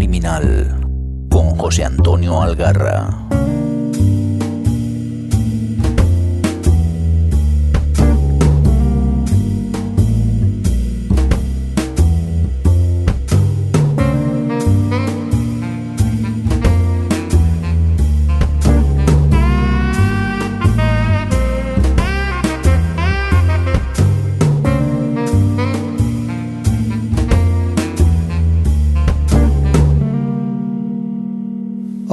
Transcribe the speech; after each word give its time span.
Criminal 0.00 0.80
con 1.30 1.50
José 1.58 1.84
Antonio 1.84 2.40
Algarra. 2.40 3.39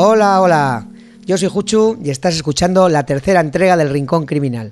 Hola, 0.10 0.40
hola. 0.40 0.88
Yo 1.26 1.38
soy 1.38 1.50
Juchu 1.50 2.00
y 2.02 2.12
estás 2.12 2.34
escuchando 2.34 2.88
la 2.88 3.06
tercera 3.06 3.42
entrega 3.42 3.76
del 3.76 3.90
Rincón 3.90 4.26
Criminal. 4.26 4.72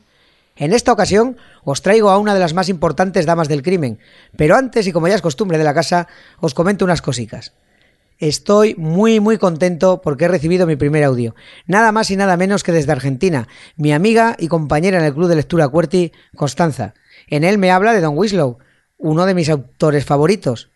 En 0.55 0.71
esta 0.71 0.93
ocasión 0.93 1.35
os 1.65 1.81
traigo 1.81 2.09
a 2.09 2.17
una 2.17 2.33
de 2.33 2.39
las 2.39 2.53
más 2.53 2.69
importantes 2.69 3.25
damas 3.25 3.49
del 3.49 3.61
crimen, 3.61 3.99
pero 4.37 4.55
antes, 4.55 4.87
y 4.87 4.93
como 4.93 5.09
ya 5.09 5.15
es 5.15 5.21
costumbre 5.21 5.57
de 5.57 5.65
la 5.65 5.73
casa, 5.73 6.07
os 6.39 6.53
comento 6.53 6.85
unas 6.85 7.01
cositas. 7.01 7.51
Estoy 8.17 8.75
muy 8.75 9.19
muy 9.19 9.37
contento 9.37 10.01
porque 10.01 10.23
he 10.23 10.29
recibido 10.29 10.65
mi 10.67 10.77
primer 10.77 11.03
audio, 11.03 11.35
nada 11.67 11.91
más 11.91 12.09
y 12.11 12.15
nada 12.15 12.37
menos 12.37 12.63
que 12.63 12.71
desde 12.71 12.93
Argentina, 12.93 13.49
mi 13.75 13.91
amiga 13.91 14.37
y 14.39 14.47
compañera 14.47 14.99
en 14.99 15.03
el 15.03 15.13
Club 15.13 15.27
de 15.27 15.35
Lectura 15.35 15.67
Cuerti, 15.67 16.13
Constanza. 16.37 16.93
En 17.27 17.43
él 17.43 17.57
me 17.57 17.71
habla 17.71 17.91
de 17.91 17.99
Don 17.99 18.17
Winslow, 18.17 18.59
uno 18.97 19.25
de 19.25 19.33
mis 19.33 19.49
autores 19.49 20.05
favoritos. 20.05 20.69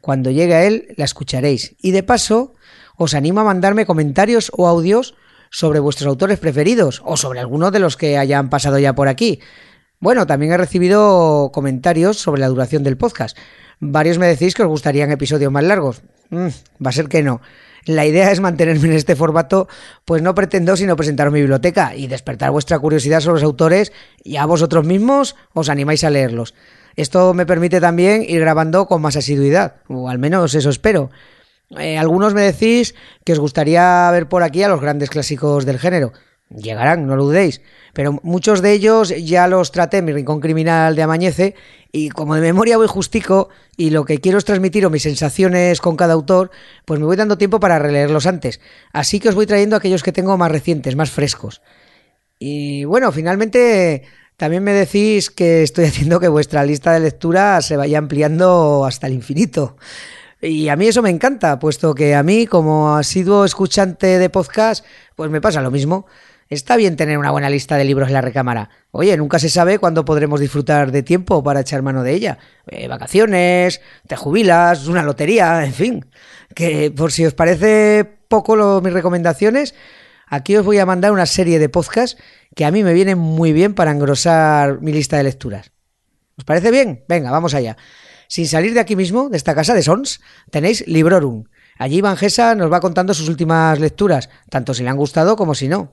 Cuando 0.00 0.30
llegue 0.30 0.54
a 0.54 0.64
él 0.64 0.94
la 0.96 1.04
escucharéis. 1.04 1.74
Y 1.80 1.90
de 1.90 2.02
paso, 2.02 2.54
os 2.96 3.14
animo 3.14 3.40
a 3.40 3.44
mandarme 3.44 3.86
comentarios 3.86 4.50
o 4.56 4.66
audios 4.68 5.14
sobre 5.50 5.80
vuestros 5.80 6.08
autores 6.08 6.38
preferidos 6.38 7.02
o 7.04 7.16
sobre 7.16 7.40
algunos 7.40 7.72
de 7.72 7.78
los 7.78 7.96
que 7.96 8.18
hayan 8.18 8.50
pasado 8.50 8.78
ya 8.78 8.94
por 8.94 9.08
aquí. 9.08 9.40
Bueno, 10.00 10.26
también 10.26 10.52
he 10.52 10.56
recibido 10.56 11.50
comentarios 11.52 12.18
sobre 12.18 12.40
la 12.40 12.48
duración 12.48 12.82
del 12.82 12.96
podcast. 12.96 13.36
Varios 13.80 14.18
me 14.18 14.26
decís 14.26 14.54
que 14.54 14.62
os 14.62 14.68
gustarían 14.68 15.10
episodios 15.10 15.50
más 15.50 15.64
largos. 15.64 16.02
Mm, 16.30 16.48
va 16.84 16.90
a 16.90 16.92
ser 16.92 17.08
que 17.08 17.22
no. 17.22 17.40
La 17.84 18.06
idea 18.06 18.30
es 18.30 18.40
mantenerme 18.40 18.88
en 18.88 18.92
este 18.92 19.16
formato, 19.16 19.66
pues 20.04 20.20
no 20.20 20.34
pretendo 20.34 20.76
sino 20.76 20.96
presentaros 20.96 21.32
mi 21.32 21.40
biblioteca 21.40 21.96
y 21.96 22.06
despertar 22.06 22.50
vuestra 22.50 22.78
curiosidad 22.78 23.20
sobre 23.20 23.40
los 23.40 23.44
autores 23.44 23.92
y 24.22 24.36
a 24.36 24.46
vosotros 24.46 24.84
mismos 24.84 25.36
os 25.54 25.68
animáis 25.68 26.04
a 26.04 26.10
leerlos. 26.10 26.54
Esto 26.98 27.32
me 27.32 27.46
permite 27.46 27.80
también 27.80 28.24
ir 28.28 28.40
grabando 28.40 28.88
con 28.88 29.00
más 29.00 29.14
asiduidad, 29.14 29.76
o 29.86 30.08
al 30.08 30.18
menos 30.18 30.56
eso 30.56 30.68
espero. 30.68 31.10
Eh, 31.78 31.96
algunos 31.96 32.34
me 32.34 32.42
decís 32.42 32.96
que 33.24 33.34
os 33.34 33.38
gustaría 33.38 34.10
ver 34.10 34.28
por 34.28 34.42
aquí 34.42 34.64
a 34.64 34.68
los 34.68 34.80
grandes 34.80 35.08
clásicos 35.08 35.64
del 35.64 35.78
género. 35.78 36.12
Llegarán, 36.50 37.06
no 37.06 37.14
lo 37.14 37.26
dudéis. 37.26 37.60
Pero 37.92 38.18
muchos 38.24 38.62
de 38.62 38.72
ellos 38.72 39.14
ya 39.16 39.46
los 39.46 39.70
traté 39.70 39.98
en 39.98 40.06
mi 40.06 40.12
rincón 40.12 40.40
criminal 40.40 40.96
de 40.96 41.02
Amañece 41.04 41.54
y 41.92 42.08
como 42.08 42.34
de 42.34 42.40
memoria 42.40 42.78
voy 42.78 42.88
justico 42.88 43.48
y 43.76 43.90
lo 43.90 44.04
que 44.04 44.18
quiero 44.18 44.38
es 44.38 44.44
transmitiros 44.44 44.90
mis 44.90 45.04
sensaciones 45.04 45.80
con 45.80 45.94
cada 45.94 46.14
autor, 46.14 46.50
pues 46.84 46.98
me 46.98 47.06
voy 47.06 47.14
dando 47.14 47.38
tiempo 47.38 47.60
para 47.60 47.78
releerlos 47.78 48.26
antes. 48.26 48.60
Así 48.92 49.20
que 49.20 49.28
os 49.28 49.36
voy 49.36 49.46
trayendo 49.46 49.76
aquellos 49.76 50.02
que 50.02 50.10
tengo 50.10 50.36
más 50.36 50.50
recientes, 50.50 50.96
más 50.96 51.12
frescos. 51.12 51.62
Y 52.40 52.82
bueno, 52.86 53.12
finalmente 53.12 54.02
también 54.38 54.62
me 54.62 54.72
decís 54.72 55.30
que 55.30 55.64
estoy 55.64 55.86
haciendo 55.86 56.20
que 56.20 56.28
vuestra 56.28 56.64
lista 56.64 56.92
de 56.92 57.00
lectura 57.00 57.60
se 57.60 57.76
vaya 57.76 57.98
ampliando 57.98 58.84
hasta 58.86 59.08
el 59.08 59.14
infinito. 59.14 59.76
Y 60.40 60.68
a 60.68 60.76
mí 60.76 60.86
eso 60.86 61.02
me 61.02 61.10
encanta, 61.10 61.58
puesto 61.58 61.92
que 61.92 62.14
a 62.14 62.22
mí, 62.22 62.46
como 62.46 62.94
asiduo 62.94 63.44
escuchante 63.44 64.20
de 64.20 64.30
podcast, 64.30 64.84
pues 65.16 65.28
me 65.28 65.40
pasa 65.40 65.60
lo 65.60 65.72
mismo. 65.72 66.06
Está 66.48 66.76
bien 66.76 66.94
tener 66.94 67.18
una 67.18 67.32
buena 67.32 67.50
lista 67.50 67.76
de 67.76 67.84
libros 67.84 68.06
en 68.06 68.14
la 68.14 68.20
recámara. 68.20 68.70
Oye, 68.92 69.16
nunca 69.16 69.40
se 69.40 69.48
sabe 69.48 69.80
cuándo 69.80 70.04
podremos 70.04 70.38
disfrutar 70.38 70.92
de 70.92 71.02
tiempo 71.02 71.42
para 71.42 71.60
echar 71.60 71.82
mano 71.82 72.04
de 72.04 72.14
ella. 72.14 72.38
Eh, 72.68 72.86
vacaciones, 72.86 73.80
te 74.06 74.14
jubilas, 74.14 74.86
una 74.86 75.02
lotería, 75.02 75.64
en 75.64 75.74
fin. 75.74 76.06
Que 76.54 76.92
por 76.92 77.10
si 77.10 77.26
os 77.26 77.34
parece 77.34 78.04
poco 78.28 78.54
lo, 78.54 78.80
mis 78.80 78.92
recomendaciones, 78.92 79.74
aquí 80.30 80.56
os 80.56 80.64
voy 80.64 80.78
a 80.78 80.86
mandar 80.86 81.12
una 81.12 81.26
serie 81.26 81.58
de 81.58 81.68
podcasts 81.68 82.20
que 82.54 82.64
a 82.64 82.70
mí 82.70 82.82
me 82.82 82.92
vienen 82.92 83.18
muy 83.18 83.52
bien 83.52 83.74
para 83.74 83.90
engrosar 83.90 84.80
mi 84.80 84.92
lista 84.92 85.16
de 85.16 85.24
lecturas. 85.24 85.72
¿Os 86.36 86.44
parece 86.44 86.70
bien? 86.70 87.04
Venga, 87.08 87.30
vamos 87.30 87.54
allá. 87.54 87.76
Sin 88.28 88.46
salir 88.46 88.74
de 88.74 88.80
aquí 88.80 88.94
mismo, 88.94 89.28
de 89.28 89.36
esta 89.36 89.54
casa 89.54 89.74
de 89.74 89.82
Sons, 89.82 90.20
tenéis 90.50 90.86
Librorum. 90.86 91.44
Allí 91.78 92.00
Van 92.00 92.16
Gesa 92.16 92.54
nos 92.54 92.70
va 92.70 92.80
contando 92.80 93.14
sus 93.14 93.28
últimas 93.28 93.78
lecturas, 93.80 94.28
tanto 94.50 94.74
si 94.74 94.82
le 94.82 94.90
han 94.90 94.96
gustado 94.96 95.36
como 95.36 95.54
si 95.54 95.68
no. 95.68 95.92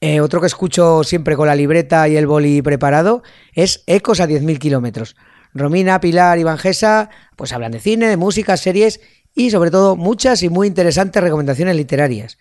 Eh, 0.00 0.20
otro 0.20 0.40
que 0.40 0.46
escucho 0.46 1.04
siempre 1.04 1.36
con 1.36 1.46
la 1.46 1.54
libreta 1.54 2.06
y 2.08 2.16
el 2.16 2.26
boli 2.26 2.60
preparado 2.62 3.22
es 3.54 3.82
Ecos 3.86 4.20
a 4.20 4.26
10.000 4.26 4.58
kilómetros. 4.58 5.16
Romina, 5.54 6.00
Pilar 6.00 6.38
y 6.38 6.44
Gesa 6.58 7.08
pues 7.36 7.52
hablan 7.52 7.72
de 7.72 7.80
cine, 7.80 8.08
de 8.08 8.16
música, 8.16 8.56
series 8.56 9.00
y 9.34 9.50
sobre 9.50 9.70
todo 9.70 9.96
muchas 9.96 10.42
y 10.42 10.48
muy 10.48 10.66
interesantes 10.66 11.22
recomendaciones 11.22 11.76
literarias. 11.76 12.38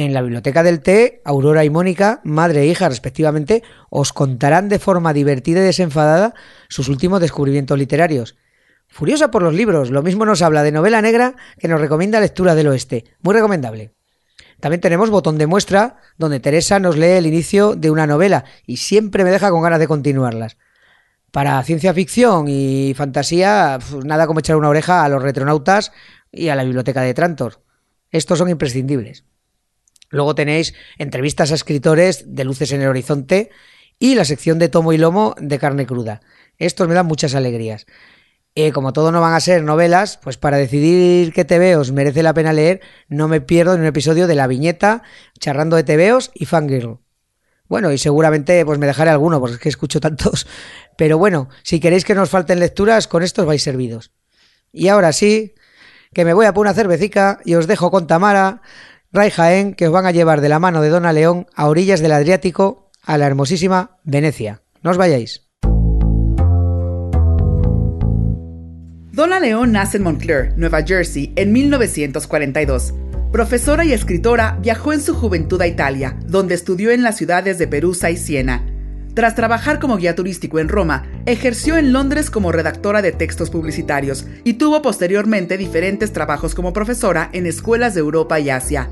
En 0.00 0.14
la 0.14 0.22
biblioteca 0.22 0.62
del 0.62 0.78
té, 0.78 1.22
Aurora 1.24 1.64
y 1.64 1.70
Mónica, 1.70 2.20
madre 2.22 2.62
e 2.62 2.66
hija 2.66 2.88
respectivamente, 2.88 3.64
os 3.90 4.12
contarán 4.12 4.68
de 4.68 4.78
forma 4.78 5.12
divertida 5.12 5.58
y 5.58 5.64
desenfadada 5.64 6.34
sus 6.68 6.86
últimos 6.86 7.20
descubrimientos 7.20 7.76
literarios. 7.76 8.36
Furiosa 8.86 9.32
por 9.32 9.42
los 9.42 9.54
libros, 9.54 9.90
lo 9.90 10.04
mismo 10.04 10.24
nos 10.24 10.40
habla 10.40 10.62
de 10.62 10.70
novela 10.70 11.02
negra 11.02 11.34
que 11.58 11.66
nos 11.66 11.80
recomienda 11.80 12.20
lectura 12.20 12.54
del 12.54 12.68
oeste. 12.68 13.06
Muy 13.22 13.34
recomendable. 13.34 13.90
También 14.60 14.80
tenemos 14.80 15.10
botón 15.10 15.36
de 15.36 15.48
muestra, 15.48 15.96
donde 16.16 16.38
Teresa 16.38 16.78
nos 16.78 16.96
lee 16.96 17.18
el 17.18 17.26
inicio 17.26 17.74
de 17.74 17.90
una 17.90 18.06
novela 18.06 18.44
y 18.66 18.76
siempre 18.76 19.24
me 19.24 19.32
deja 19.32 19.50
con 19.50 19.62
ganas 19.62 19.80
de 19.80 19.88
continuarlas. 19.88 20.58
Para 21.32 21.60
ciencia 21.64 21.92
ficción 21.92 22.46
y 22.46 22.94
fantasía, 22.94 23.80
nada 24.04 24.28
como 24.28 24.38
echar 24.38 24.54
una 24.54 24.68
oreja 24.68 25.02
a 25.02 25.08
los 25.08 25.24
retronautas 25.24 25.90
y 26.30 26.50
a 26.50 26.54
la 26.54 26.62
biblioteca 26.62 27.02
de 27.02 27.14
Trantor. 27.14 27.64
Estos 28.12 28.38
son 28.38 28.48
imprescindibles. 28.48 29.24
Luego 30.10 30.34
tenéis 30.34 30.74
entrevistas 30.98 31.52
a 31.52 31.54
escritores 31.54 32.24
de 32.26 32.44
Luces 32.44 32.72
en 32.72 32.82
el 32.82 32.88
Horizonte 32.88 33.50
y 33.98 34.14
la 34.14 34.24
sección 34.24 34.58
de 34.58 34.68
tomo 34.68 34.92
y 34.92 34.98
lomo 34.98 35.34
de 35.38 35.58
carne 35.58 35.86
cruda. 35.86 36.20
Estos 36.58 36.88
me 36.88 36.94
dan 36.94 37.06
muchas 37.06 37.34
alegrías. 37.34 37.86
Eh, 38.54 38.72
como 38.72 38.92
todo 38.92 39.12
no 39.12 39.20
van 39.20 39.34
a 39.34 39.40
ser 39.40 39.62
novelas, 39.62 40.18
pues 40.20 40.36
para 40.36 40.56
decidir 40.56 41.32
qué 41.32 41.44
TVOs 41.44 41.92
merece 41.92 42.22
la 42.22 42.34
pena 42.34 42.52
leer, 42.52 42.80
no 43.08 43.28
me 43.28 43.40
pierdo 43.40 43.74
en 43.74 43.80
un 43.80 43.86
episodio 43.86 44.26
de 44.26 44.34
La 44.34 44.46
Viñeta, 44.46 45.02
charrando 45.38 45.76
de 45.76 45.84
TVOs 45.84 46.32
y 46.34 46.46
Fangirl. 46.46 46.98
Bueno, 47.68 47.92
y 47.92 47.98
seguramente 47.98 48.64
pues 48.64 48.78
me 48.78 48.86
dejaré 48.86 49.10
alguno, 49.10 49.40
porque 49.40 49.54
es 49.54 49.60
que 49.60 49.68
escucho 49.68 50.00
tantos. 50.00 50.46
Pero 50.96 51.18
bueno, 51.18 51.48
si 51.62 51.78
queréis 51.80 52.04
que 52.04 52.14
nos 52.14 52.30
falten 52.30 52.58
lecturas, 52.58 53.06
con 53.06 53.22
estos 53.22 53.46
vais 53.46 53.62
servidos. 53.62 54.10
Y 54.72 54.88
ahora 54.88 55.12
sí, 55.12 55.54
que 56.12 56.24
me 56.24 56.34
voy 56.34 56.46
a 56.46 56.52
poner 56.52 56.70
una 56.70 56.74
cervecica 56.74 57.40
y 57.44 57.54
os 57.54 57.66
dejo 57.66 57.90
con 57.90 58.06
Tamara, 58.06 58.62
Ray 59.10 59.30
Jaén, 59.30 59.72
que 59.72 59.86
os 59.86 59.92
van 59.92 60.04
a 60.04 60.10
llevar 60.10 60.42
de 60.42 60.50
la 60.50 60.58
mano 60.58 60.82
de 60.82 60.90
Dona 60.90 61.14
León 61.14 61.46
a 61.54 61.68
orillas 61.68 62.00
del 62.00 62.12
Adriático, 62.12 62.90
a 63.02 63.16
la 63.16 63.26
hermosísima 63.26 63.98
Venecia. 64.04 64.60
No 64.82 64.90
os 64.90 64.98
vayáis. 64.98 65.48
Donna 69.12 69.40
León 69.40 69.72
nace 69.72 69.96
en 69.96 70.02
Montclair, 70.02 70.52
Nueva 70.56 70.82
Jersey, 70.82 71.32
en 71.36 71.52
1942. 71.52 72.92
Profesora 73.32 73.84
y 73.84 73.94
escritora, 73.94 74.58
viajó 74.60 74.92
en 74.92 75.00
su 75.00 75.14
juventud 75.14 75.60
a 75.62 75.66
Italia, 75.66 76.16
donde 76.26 76.54
estudió 76.54 76.90
en 76.90 77.02
las 77.02 77.16
ciudades 77.16 77.58
de 77.58 77.66
Perusa 77.66 78.10
y 78.10 78.16
Siena. 78.18 78.62
Tras 79.14 79.34
trabajar 79.34 79.80
como 79.80 79.96
guía 79.96 80.14
turístico 80.14 80.60
en 80.60 80.68
Roma, 80.68 81.06
ejerció 81.26 81.78
en 81.78 81.92
Londres 81.92 82.30
como 82.30 82.52
redactora 82.52 83.02
de 83.02 83.12
textos 83.12 83.50
publicitarios 83.50 84.26
y 84.44 84.54
tuvo 84.54 84.82
posteriormente 84.82 85.56
diferentes 85.56 86.12
trabajos 86.12 86.54
como 86.54 86.72
profesora 86.72 87.28
en 87.32 87.46
escuelas 87.46 87.94
de 87.94 88.00
Europa 88.00 88.38
y 88.38 88.50
Asia. 88.50 88.88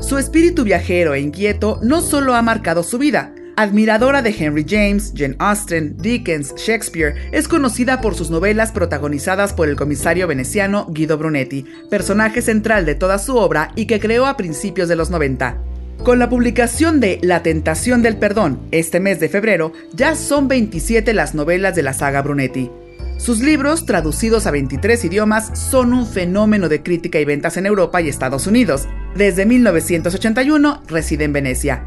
Su 0.00 0.18
espíritu 0.18 0.64
viajero 0.64 1.14
e 1.14 1.20
inquieto 1.20 1.78
no 1.82 2.00
solo 2.00 2.34
ha 2.34 2.42
marcado 2.42 2.82
su 2.82 2.98
vida, 2.98 3.34
Admiradora 3.56 4.20
de 4.20 4.34
Henry 4.36 4.66
James, 4.68 5.12
Jane 5.16 5.36
Austen, 5.38 5.96
Dickens, 5.96 6.54
Shakespeare, 6.56 7.14
es 7.30 7.46
conocida 7.46 8.00
por 8.00 8.16
sus 8.16 8.28
novelas 8.28 8.72
protagonizadas 8.72 9.52
por 9.52 9.68
el 9.68 9.76
comisario 9.76 10.26
veneciano 10.26 10.86
Guido 10.90 11.18
Brunetti, 11.18 11.64
personaje 11.88 12.42
central 12.42 12.84
de 12.84 12.96
toda 12.96 13.18
su 13.18 13.36
obra 13.36 13.70
y 13.76 13.86
que 13.86 14.00
creó 14.00 14.26
a 14.26 14.36
principios 14.36 14.88
de 14.88 14.96
los 14.96 15.10
90. 15.10 15.56
Con 16.02 16.18
la 16.18 16.28
publicación 16.28 16.98
de 16.98 17.20
La 17.22 17.44
tentación 17.44 18.02
del 18.02 18.16
perdón 18.16 18.60
este 18.72 18.98
mes 18.98 19.20
de 19.20 19.28
febrero, 19.28 19.72
ya 19.92 20.16
son 20.16 20.48
27 20.48 21.14
las 21.14 21.34
novelas 21.34 21.76
de 21.76 21.82
la 21.84 21.92
saga 21.92 22.22
Brunetti. 22.22 22.70
Sus 23.16 23.40
libros, 23.40 23.86
traducidos 23.86 24.46
a 24.46 24.50
23 24.50 25.04
idiomas, 25.04 25.58
son 25.58 25.92
un 25.92 26.06
fenómeno 26.06 26.68
de 26.68 26.82
crítica 26.82 27.18
y 27.20 27.24
ventas 27.24 27.56
en 27.56 27.66
Europa 27.66 28.02
y 28.02 28.08
Estados 28.08 28.46
Unidos. 28.46 28.86
Desde 29.14 29.46
1981 29.46 30.82
reside 30.86 31.24
en 31.24 31.32
Venecia. 31.32 31.84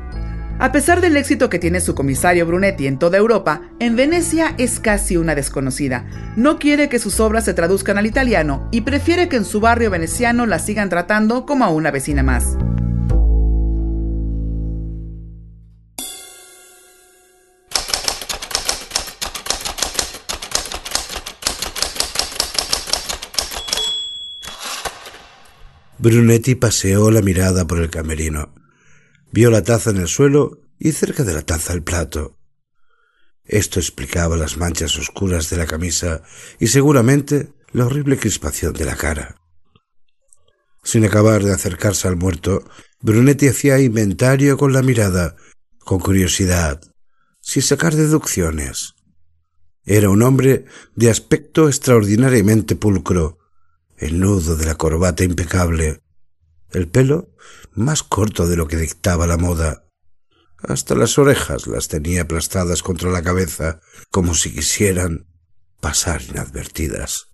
A 0.59 0.71
pesar 0.71 1.01
del 1.01 1.15
éxito 1.15 1.49
que 1.51 1.59
tiene 1.59 1.81
su 1.81 1.93
comisario 1.93 2.47
Brunetti 2.47 2.87
en 2.87 2.97
toda 2.97 3.19
Europa, 3.19 3.61
en 3.79 3.95
Venecia 3.95 4.55
es 4.57 4.79
casi 4.79 5.15
una 5.15 5.35
desconocida. 5.35 6.05
No 6.35 6.57
quiere 6.57 6.89
que 6.89 6.97
sus 6.97 7.19
obras 7.19 7.45
se 7.45 7.53
traduzcan 7.53 7.99
al 7.99 8.07
italiano 8.07 8.67
y 8.71 8.81
prefiere 8.81 9.29
que 9.29 9.35
en 9.35 9.45
su 9.45 9.59
barrio 9.59 9.91
veneciano 9.91 10.47
la 10.47 10.57
sigan 10.57 10.89
tratando 10.89 11.45
como 11.45 11.63
a 11.63 11.69
una 11.69 11.91
vecina 11.91 12.23
más. 12.23 12.57
Brunetti 25.99 26.55
paseó 26.55 27.09
la 27.09 27.21
mirada 27.21 27.65
por 27.65 27.79
el 27.79 27.89
camerino. 27.89 28.53
Vio 29.31 29.49
la 29.49 29.63
taza 29.63 29.89
en 29.89 29.97
el 29.97 30.07
suelo 30.07 30.61
y 30.77 30.91
cerca 30.91 31.23
de 31.23 31.33
la 31.33 31.41
taza 31.41 31.73
el 31.73 31.83
plato. 31.83 32.37
Esto 33.43 33.79
explicaba 33.79 34.37
las 34.37 34.57
manchas 34.57 34.97
oscuras 34.97 35.49
de 35.49 35.57
la 35.57 35.65
camisa 35.65 36.21
y 36.59 36.67
seguramente 36.67 37.53
la 37.71 37.85
horrible 37.85 38.17
crispación 38.17 38.73
de 38.73 38.85
la 38.85 38.95
cara. 38.95 39.41
Sin 40.83 41.03
acabar 41.03 41.43
de 41.43 41.53
acercarse 41.53 42.07
al 42.07 42.15
muerto, 42.15 42.63
Brunetti 43.01 43.47
hacía 43.47 43.79
inventario 43.79 44.57
con 44.57 44.73
la 44.73 44.81
mirada, 44.81 45.35
con 45.79 45.99
curiosidad, 45.99 46.81
sin 47.41 47.63
sacar 47.63 47.95
deducciones. 47.95 48.93
Era 49.83 50.09
un 50.09 50.21
hombre 50.21 50.65
de 50.95 51.09
aspecto 51.09 51.67
extraordinariamente 51.67 52.75
pulcro, 52.75 53.39
el 53.97 54.19
nudo 54.19 54.55
de 54.55 54.65
la 54.65 54.75
corbata 54.75 55.23
impecable, 55.23 56.01
el 56.71 56.87
pelo 56.87 57.33
más 57.73 58.03
corto 58.03 58.47
de 58.47 58.55
lo 58.55 58.67
que 58.67 58.77
dictaba 58.77 59.27
la 59.27 59.37
moda. 59.37 59.85
Hasta 60.59 60.95
las 60.95 61.17
orejas 61.17 61.67
las 61.67 61.87
tenía 61.87 62.23
aplastadas 62.23 62.81
contra 62.81 63.11
la 63.11 63.21
cabeza, 63.21 63.79
como 64.09 64.33
si 64.33 64.53
quisieran 64.53 65.27
pasar 65.79 66.21
inadvertidas. 66.23 67.27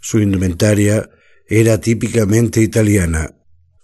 Su 0.00 0.20
indumentaria 0.20 1.10
era 1.46 1.80
típicamente 1.80 2.60
italiana. 2.60 3.34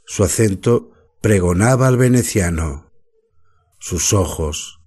Su 0.07 0.25
acento 0.25 0.93
pregonaba 1.21 1.89
al 1.89 1.97
veneciano. 1.97 2.93
Sus 3.79 4.13
ojos 4.13 4.81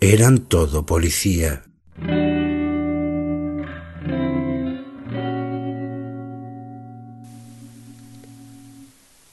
eran 0.00 0.46
todo 0.46 0.84
policía. 0.84 1.64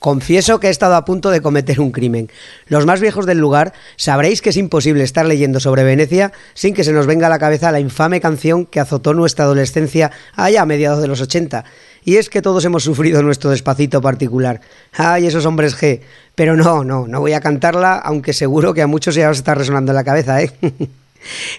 Confieso 0.02 0.60
que 0.60 0.66
he 0.66 0.72
estado 0.72 0.96
a 0.96 1.06
punto 1.06 1.30
de 1.30 1.44
cometer 1.44 1.80
un 1.80 1.92
crimen. 1.92 2.32
Los 2.66 2.88
más 2.88 3.02
viejos 3.02 3.28
del 3.28 3.38
lugar 3.38 3.72
sabréis 3.98 4.42
que 4.42 4.50
es 4.50 4.58
imposible 4.58 5.04
estar 5.04 5.28
leyendo 5.28 5.60
sobre 5.60 5.84
Venecia 5.84 6.32
sin 6.56 6.74
que 6.74 6.84
se 6.84 6.92
nos 6.92 7.06
venga 7.06 7.28
a 7.28 7.30
la 7.30 7.38
cabeza 7.38 7.72
la 7.72 7.80
infame 7.80 8.20
canción 8.20 8.66
que 8.66 8.80
azotó 8.80 9.14
nuestra 9.14 9.46
adolescencia 9.46 10.10
allá 10.36 10.64
a 10.64 10.66
mediados 10.66 11.04
de 11.04 11.08
los 11.08 11.22
80. 11.22 11.66
Y 12.04 12.16
es 12.16 12.32
que 12.32 12.42
todos 12.42 12.66
hemos 12.66 12.84
sufrido 12.84 13.22
nuestro 13.22 13.52
despacito 13.52 14.02
particular. 14.02 14.62
¡Ay, 14.94 15.28
esos 15.28 15.46
hombres 15.46 15.80
G! 15.80 16.02
Pero 16.34 16.58
no, 16.58 16.84
no, 16.84 17.08
no 17.08 17.20
voy 17.20 17.34
a 17.34 17.40
cantarla, 17.40 17.94
aunque 17.94 18.34
seguro 18.34 18.74
que 18.74 18.82
a 18.82 18.88
muchos 18.88 19.14
ya 19.14 19.30
os 19.30 19.38
está 19.38 19.54
resonando 19.54 19.92
en 19.92 19.98
la 19.98 20.04
cabeza, 20.04 20.42
¿eh? 20.42 20.52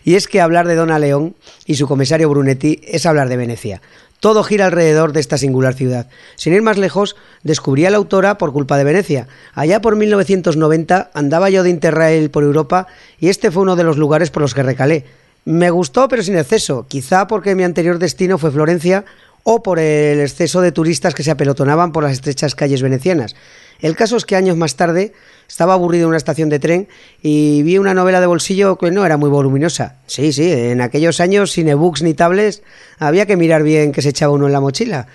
y 0.05 0.17
es 0.17 0.27
que 0.27 0.41
hablar 0.41 0.67
de 0.67 0.75
Dona 0.75 0.99
León 0.99 1.37
y 1.65 1.77
su 1.77 1.87
comisario 1.87 2.29
Brunetti 2.29 2.81
es 2.83 3.07
hablar 3.07 3.29
de 3.29 3.37
Venecia. 3.37 3.81
Todo 4.23 4.45
gira 4.45 4.67
alrededor 4.67 5.13
de 5.13 5.19
esta 5.19 5.37
singular 5.37 5.75
ciudad. 5.75 6.07
Sin 6.37 6.53
ir 6.53 6.63
más 6.63 6.79
lejos, 6.79 7.17
descubrí 7.43 7.87
a 7.87 7.91
la 7.91 7.97
autora 7.97 8.39
por 8.39 8.53
culpa 8.53 8.79
de 8.79 8.85
Venecia. 8.85 9.27
Allá 9.53 9.81
por 9.81 9.97
1990 9.97 11.11
andaba 11.13 11.51
yo 11.51 11.65
de 11.65 11.71
Interrail 11.71 12.31
por 12.31 12.45
Europa 12.45 12.87
y 13.19 13.31
este 13.31 13.51
fue 13.51 13.65
uno 13.65 13.75
de 13.75 13.83
los 13.83 13.97
lugares 13.97 14.31
por 14.31 14.41
los 14.41 14.55
que 14.55 14.63
recalé. 14.63 15.07
Me 15.45 15.71
gustó, 15.71 16.07
pero 16.07 16.23
sin 16.23 16.37
exceso, 16.37 16.87
quizá 16.87 17.27
porque 17.27 17.57
mi 17.57 17.65
anterior 17.65 17.99
destino 17.99 18.39
fue 18.39 18.53
Florencia 18.53 19.05
o 19.43 19.61
por 19.61 19.81
el 19.81 20.21
exceso 20.21 20.61
de 20.61 20.71
turistas 20.71 21.17
que 21.17 21.25
se 21.25 21.33
apelotonaban 21.33 21.91
por 21.91 22.05
las 22.05 22.13
estrechas 22.13 22.55
calles 22.55 22.81
venecianas. 22.81 23.35
El 23.83 23.97
caso 23.97 24.17
es 24.17 24.25
que 24.25 24.37
años 24.37 24.57
más 24.57 24.77
tarde 24.77 25.13
estaba 25.49 25.75
aburrido 25.75 26.05
en 26.05 26.11
una 26.11 26.17
estación 26.17 26.49
de 26.49 26.61
tren 26.61 26.89
y 27.21 27.65
vi 27.65 27.79
una 27.79 27.95
novela 27.95 28.21
de 28.21 28.27
bolsillo 28.27 28.79
que 28.79 28.93
no 28.93 29.05
era 29.05 29.17
muy 29.17 29.29
voluminosa. 29.29 29.97
Sí, 30.07 30.33
sí, 30.33 30.51
en 30.51 30.81
aquellos 30.81 31.19
años 31.19 31.51
sin 31.51 31.69
ebooks 31.69 32.03
ni 32.03 32.15
tablets 32.15 32.63
había 33.01 33.27
que 33.27 33.37
mirar 33.37 33.65
bien 33.65 33.91
qué 33.91 34.01
se 34.01 34.11
echaba 34.11 34.33
uno 34.33 34.47
en 34.47 34.53
la 34.53 34.61
mochila. 34.61 35.09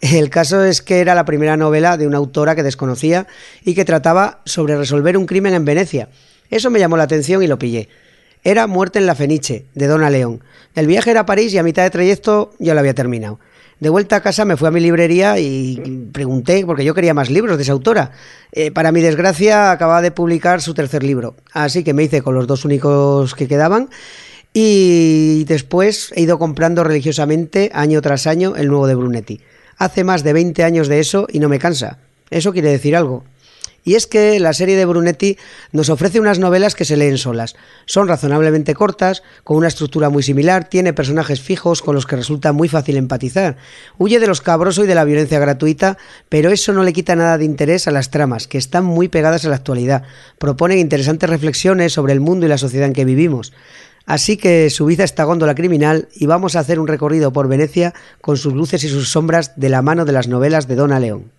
El 0.00 0.30
caso 0.30 0.64
es 0.64 0.80
que 0.80 1.00
era 1.00 1.14
la 1.14 1.26
primera 1.26 1.58
novela 1.58 1.98
de 1.98 2.06
una 2.06 2.16
autora 2.16 2.54
que 2.54 2.62
desconocía 2.62 3.26
y 3.64 3.74
que 3.74 3.84
trataba 3.84 4.40
sobre 4.46 4.76
resolver 4.76 5.18
un 5.18 5.26
crimen 5.26 5.52
en 5.52 5.66
Venecia. 5.66 6.08
Eso 6.50 6.70
me 6.70 6.78
llamó 6.78 6.96
la 6.96 7.04
atención 7.04 7.42
y 7.42 7.46
lo 7.46 7.58
pillé. 7.58 7.88
Era 8.44 8.66
Muerte 8.66 8.98
en 8.98 9.06
la 9.06 9.14
Feniche, 9.14 9.66
de 9.74 9.86
Dona 9.88 10.08
León. 10.08 10.42
El 10.74 10.86
viaje 10.86 11.10
era 11.10 11.20
a 11.20 11.26
París 11.26 11.52
y 11.52 11.58
a 11.58 11.62
mitad 11.62 11.82
de 11.82 11.90
trayecto 11.90 12.54
yo 12.58 12.72
lo 12.72 12.80
había 12.80 12.94
terminado. 12.94 13.40
De 13.78 13.90
vuelta 13.90 14.16
a 14.16 14.22
casa 14.22 14.46
me 14.46 14.56
fui 14.56 14.68
a 14.68 14.70
mi 14.70 14.80
librería 14.80 15.38
y 15.38 16.08
pregunté, 16.12 16.64
porque 16.64 16.84
yo 16.84 16.94
quería 16.94 17.12
más 17.12 17.28
libros 17.28 17.58
de 17.58 17.62
esa 17.62 17.72
autora. 17.72 18.12
Eh, 18.52 18.70
para 18.70 18.90
mi 18.90 19.02
desgracia, 19.02 19.70
acababa 19.70 20.00
de 20.00 20.10
publicar 20.10 20.62
su 20.62 20.72
tercer 20.72 21.02
libro, 21.02 21.36
así 21.52 21.84
que 21.84 21.92
me 21.92 22.04
hice 22.04 22.22
con 22.22 22.34
los 22.34 22.46
dos 22.46 22.64
únicos 22.64 23.34
que 23.34 23.48
quedaban 23.48 23.90
y 24.58 25.44
después 25.44 26.10
he 26.16 26.22
ido 26.22 26.38
comprando 26.38 26.82
religiosamente 26.82 27.70
año 27.74 28.00
tras 28.00 28.26
año 28.26 28.56
el 28.56 28.68
nuevo 28.68 28.86
de 28.86 28.94
Brunetti. 28.94 29.42
Hace 29.76 30.02
más 30.02 30.24
de 30.24 30.32
20 30.32 30.64
años 30.64 30.88
de 30.88 30.98
eso 30.98 31.26
y 31.30 31.40
no 31.40 31.50
me 31.50 31.58
cansa. 31.58 31.98
Eso 32.30 32.54
quiere 32.54 32.70
decir 32.70 32.96
algo. 32.96 33.24
Y 33.86 33.94
es 33.94 34.08
que 34.08 34.40
la 34.40 34.52
serie 34.52 34.74
de 34.74 34.84
Brunetti 34.84 35.38
nos 35.70 35.90
ofrece 35.90 36.18
unas 36.18 36.40
novelas 36.40 36.74
que 36.74 36.84
se 36.84 36.96
leen 36.96 37.18
solas. 37.18 37.54
Son 37.84 38.08
razonablemente 38.08 38.74
cortas, 38.74 39.22
con 39.44 39.58
una 39.58 39.68
estructura 39.68 40.10
muy 40.10 40.24
similar, 40.24 40.68
tiene 40.68 40.92
personajes 40.92 41.40
fijos 41.40 41.82
con 41.82 41.94
los 41.94 42.04
que 42.04 42.16
resulta 42.16 42.52
muy 42.52 42.68
fácil 42.68 42.96
empatizar. 42.96 43.58
Huye 43.96 44.18
de 44.18 44.26
los 44.26 44.40
cabrosos 44.40 44.86
y 44.86 44.88
de 44.88 44.96
la 44.96 45.04
violencia 45.04 45.38
gratuita, 45.38 45.98
pero 46.28 46.50
eso 46.50 46.72
no 46.72 46.82
le 46.82 46.92
quita 46.92 47.14
nada 47.14 47.38
de 47.38 47.44
interés 47.44 47.86
a 47.86 47.92
las 47.92 48.10
tramas, 48.10 48.48
que 48.48 48.58
están 48.58 48.84
muy 48.84 49.06
pegadas 49.06 49.44
a 49.44 49.50
la 49.50 49.54
actualidad. 49.54 50.02
Proponen 50.38 50.80
interesantes 50.80 51.30
reflexiones 51.30 51.92
sobre 51.92 52.12
el 52.12 52.18
mundo 52.18 52.44
y 52.44 52.48
la 52.48 52.58
sociedad 52.58 52.88
en 52.88 52.92
que 52.92 53.04
vivimos. 53.04 53.52
Así 54.04 54.36
que 54.36 54.68
subid 54.68 55.00
a 55.00 55.04
esta 55.04 55.22
góndola 55.22 55.54
criminal 55.54 56.08
y 56.12 56.26
vamos 56.26 56.56
a 56.56 56.60
hacer 56.60 56.80
un 56.80 56.88
recorrido 56.88 57.32
por 57.32 57.46
Venecia 57.46 57.94
con 58.20 58.36
sus 58.36 58.52
luces 58.52 58.82
y 58.82 58.88
sus 58.88 59.10
sombras 59.10 59.52
de 59.54 59.68
la 59.68 59.80
mano 59.80 60.04
de 60.04 60.12
las 60.12 60.26
novelas 60.26 60.66
de 60.66 60.74
Dona 60.74 60.98
León. 60.98 61.35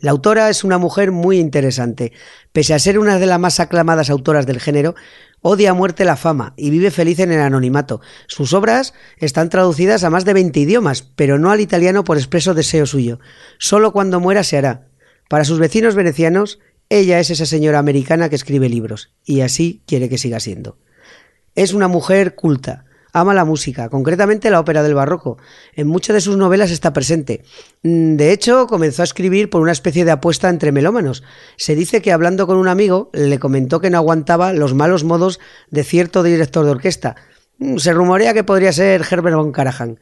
La 0.00 0.12
autora 0.12 0.48
es 0.48 0.64
una 0.64 0.78
mujer 0.78 1.12
muy 1.12 1.38
interesante. 1.38 2.12
Pese 2.52 2.72
a 2.74 2.78
ser 2.78 2.98
una 2.98 3.18
de 3.18 3.26
las 3.26 3.38
más 3.38 3.60
aclamadas 3.60 4.08
autoras 4.08 4.46
del 4.46 4.60
género, 4.60 4.94
odia 5.42 5.70
a 5.70 5.74
muerte 5.74 6.04
la 6.04 6.16
fama 6.16 6.54
y 6.56 6.70
vive 6.70 6.90
feliz 6.90 7.18
en 7.20 7.32
el 7.32 7.40
anonimato. 7.40 8.00
Sus 8.26 8.54
obras 8.54 8.94
están 9.18 9.50
traducidas 9.50 10.02
a 10.02 10.10
más 10.10 10.24
de 10.24 10.32
20 10.32 10.58
idiomas, 10.58 11.02
pero 11.02 11.38
no 11.38 11.50
al 11.50 11.60
italiano 11.60 12.02
por 12.02 12.16
expreso 12.16 12.54
deseo 12.54 12.86
suyo. 12.86 13.20
Solo 13.58 13.92
cuando 13.92 14.20
muera 14.20 14.42
se 14.42 14.56
hará. 14.56 14.88
Para 15.28 15.44
sus 15.44 15.58
vecinos 15.58 15.94
venecianos, 15.94 16.58
ella 16.88 17.20
es 17.20 17.30
esa 17.30 17.46
señora 17.46 17.78
americana 17.78 18.28
que 18.28 18.36
escribe 18.36 18.68
libros, 18.68 19.12
y 19.24 19.42
así 19.42 19.82
quiere 19.86 20.08
que 20.08 20.18
siga 20.18 20.40
siendo. 20.40 20.78
Es 21.54 21.72
una 21.72 21.88
mujer 21.88 22.34
culta, 22.34 22.86
Ama 23.12 23.34
la 23.34 23.44
música, 23.44 23.88
concretamente 23.88 24.50
la 24.50 24.60
ópera 24.60 24.82
del 24.82 24.94
barroco. 24.94 25.38
En 25.74 25.86
muchas 25.88 26.14
de 26.14 26.20
sus 26.20 26.36
novelas 26.36 26.70
está 26.70 26.92
presente. 26.92 27.42
Mm, 27.82 28.16
de 28.16 28.32
hecho, 28.32 28.66
comenzó 28.66 29.02
a 29.02 29.04
escribir 29.04 29.50
por 29.50 29.62
una 29.62 29.72
especie 29.72 30.04
de 30.04 30.10
apuesta 30.10 30.48
entre 30.48 30.72
melómanos. 30.72 31.22
Se 31.56 31.74
dice 31.74 32.02
que 32.02 32.12
hablando 32.12 32.46
con 32.46 32.56
un 32.56 32.68
amigo 32.68 33.10
le 33.12 33.38
comentó 33.38 33.80
que 33.80 33.90
no 33.90 33.98
aguantaba 33.98 34.52
los 34.52 34.74
malos 34.74 35.04
modos 35.04 35.40
de 35.70 35.84
cierto 35.84 36.22
director 36.22 36.64
de 36.64 36.70
orquesta. 36.70 37.16
Mm, 37.58 37.78
se 37.78 37.92
rumorea 37.92 38.34
que 38.34 38.44
podría 38.44 38.72
ser 38.72 39.04
Herbert 39.10 39.36
von 39.36 39.52
Karajan. 39.52 39.98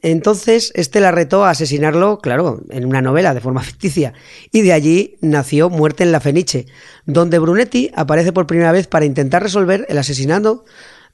Entonces, 0.00 0.70
este 0.76 1.00
la 1.00 1.10
retó 1.10 1.44
a 1.44 1.50
asesinarlo, 1.50 2.20
claro, 2.20 2.62
en 2.70 2.84
una 2.84 3.02
novela 3.02 3.34
de 3.34 3.40
forma 3.40 3.62
ficticia, 3.64 4.14
y 4.52 4.62
de 4.62 4.72
allí 4.72 5.16
nació 5.20 5.70
Muerte 5.70 6.04
en 6.04 6.12
la 6.12 6.20
Feniche, 6.20 6.66
donde 7.04 7.38
Brunetti 7.38 7.90
aparece 7.94 8.32
por 8.32 8.46
primera 8.46 8.72
vez 8.72 8.86
para 8.86 9.04
intentar 9.04 9.42
resolver 9.42 9.86
el 9.88 9.98
asesinato 9.98 10.64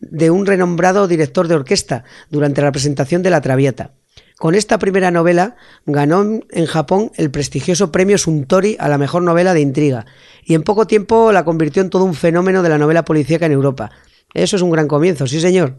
de 0.01 0.31
un 0.31 0.47
renombrado 0.47 1.09
director 1.09 1.49
de 1.49 1.55
orquesta 1.55 2.05
durante 2.31 2.63
la 2.63 2.73
presentación 2.73 3.23
de 3.23 3.31
La 3.31 3.41
Traviata. 3.41 3.93
Con 4.39 4.55
esta 4.55 4.79
primera 4.79 5.11
novela 5.11 5.57
ganó 5.87 6.41
en 6.51 6.67
Japón 6.67 7.13
el 7.17 7.31
prestigioso 7.31 7.93
premio 7.93 8.19
Suntory 8.19 8.77
a 8.81 8.89
la 8.89 8.99
mejor 8.99 9.23
novela 9.23 9.55
de 9.55 9.61
intriga 9.61 10.07
y 10.45 10.55
en 10.55 10.65
poco 10.65 10.87
tiempo 10.87 11.33
la 11.33 11.45
convirtió 11.45 11.83
en 11.83 11.91
todo 11.91 12.05
un 12.05 12.15
fenómeno 12.15 12.63
de 12.63 12.69
la 12.69 12.79
novela 12.79 13.05
policíaca 13.05 13.47
en 13.47 13.53
Europa. 13.53 13.91
Eso 14.35 14.57
es 14.57 14.63
un 14.63 14.71
gran 14.71 14.89
comienzo, 14.89 15.27
sí 15.27 15.41
señor. 15.41 15.77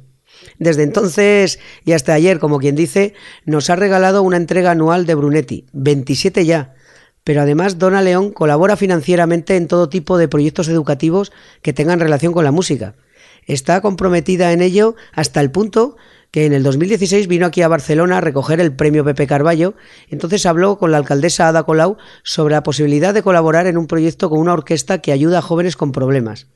Desde 0.57 0.83
entonces 0.83 1.59
y 1.83 1.91
hasta 1.91 2.13
ayer, 2.13 2.39
como 2.39 2.59
quien 2.59 2.75
dice, 2.75 3.13
nos 3.45 3.69
ha 3.69 3.75
regalado 3.75 4.23
una 4.23 4.37
entrega 4.37 4.71
anual 4.71 5.05
de 5.05 5.15
Brunetti, 5.15 5.65
27 5.73 6.45
ya. 6.45 6.73
Pero 7.23 7.41
además 7.41 7.77
Dona 7.77 8.01
León 8.01 8.31
colabora 8.31 8.77
financieramente 8.77 9.57
en 9.57 9.67
todo 9.67 9.89
tipo 9.89 10.17
de 10.17 10.27
proyectos 10.27 10.67
educativos 10.69 11.31
que 11.61 11.73
tengan 11.73 11.99
relación 11.99 12.33
con 12.33 12.45
la 12.45 12.51
música. 12.51 12.95
Está 13.45 13.81
comprometida 13.81 14.51
en 14.51 14.61
ello 14.61 14.95
hasta 15.13 15.41
el 15.41 15.51
punto 15.51 15.97
que 16.31 16.45
en 16.45 16.53
el 16.53 16.63
2016 16.63 17.27
vino 17.27 17.45
aquí 17.45 17.61
a 17.61 17.69
Barcelona 17.69 18.17
a 18.17 18.21
recoger 18.21 18.59
el 18.59 18.75
premio 18.75 19.05
Pepe 19.05 19.25
Carballo. 19.25 19.75
Entonces 20.09 20.45
habló 20.45 20.77
con 20.77 20.91
la 20.91 20.97
alcaldesa 20.97 21.47
Ada 21.47 21.63
Colau 21.63 21.95
sobre 22.23 22.55
la 22.55 22.63
posibilidad 22.63 23.13
de 23.13 23.23
colaborar 23.23 23.67
en 23.67 23.77
un 23.77 23.87
proyecto 23.87 24.29
con 24.29 24.39
una 24.39 24.53
orquesta 24.53 24.97
que 24.97 25.13
ayuda 25.13 25.39
a 25.39 25.41
jóvenes 25.41 25.77
con 25.77 25.93
problemas. 25.93 26.47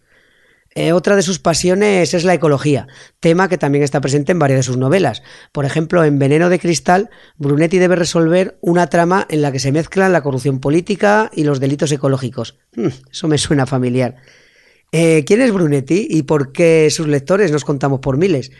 Eh, 0.76 0.92
otra 0.92 1.16
de 1.16 1.24
sus 1.24 1.40
pasiones 1.40 2.14
es 2.14 2.24
la 2.24 2.34
ecología, 2.34 2.88
tema 3.20 3.50
que 3.50 3.58
también 3.58 3.84
está 3.84 4.02
presente 4.02 4.34
en 4.34 4.40
varias 4.40 4.60
de 4.60 4.64
sus 4.64 4.78
novelas. 4.78 5.24
Por 5.52 5.66
ejemplo, 5.66 6.04
en 6.04 6.20
Veneno 6.20 6.50
de 6.50 6.60
Cristal, 6.60 7.10
Brunetti 7.38 7.80
debe 7.80 7.96
resolver 7.96 8.60
una 8.62 8.88
trama 8.88 9.26
en 9.30 9.42
la 9.42 9.52
que 9.52 9.60
se 9.60 9.72
mezclan 9.72 10.14
la 10.14 10.22
corrupción 10.22 10.60
política 10.60 11.32
y 11.34 11.44
los 11.44 11.60
delitos 11.60 11.92
ecológicos. 11.92 12.60
Hmm, 12.76 12.90
eso 13.12 13.28
me 13.28 13.38
suena 13.38 13.66
familiar. 13.66 14.18
Eh, 14.92 15.24
¿Quién 15.26 15.42
es 15.42 15.52
Brunetti 15.54 16.08
y 16.10 16.24
por 16.24 16.52
qué 16.52 16.90
sus 16.90 17.08
lectores 17.08 17.52
nos 17.52 17.64
contamos 17.64 18.00
por 18.00 18.18
miles? 18.18 18.52